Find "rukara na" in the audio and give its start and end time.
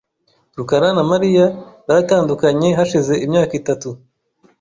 0.57-1.03